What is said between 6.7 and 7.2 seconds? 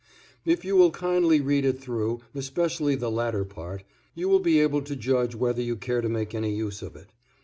of it.